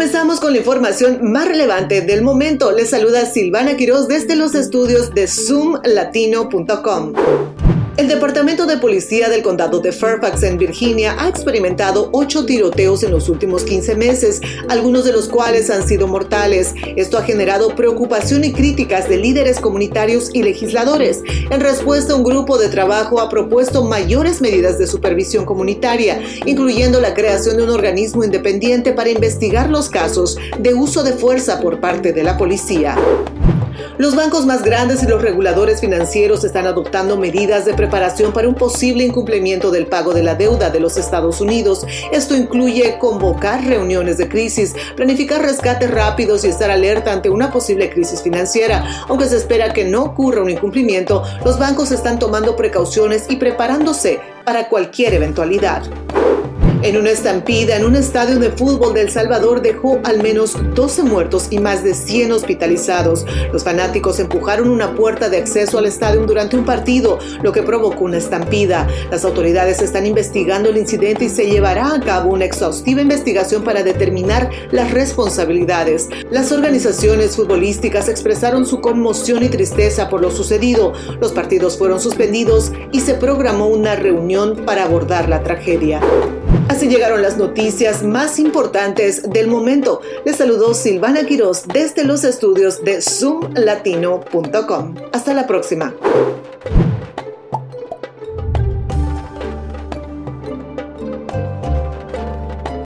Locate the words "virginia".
10.56-11.16